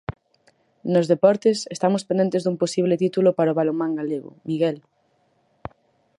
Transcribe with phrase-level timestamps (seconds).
[0.93, 4.77] Nos deportes, estamos pendentes dun posible título para o balonmán galego, Miguel.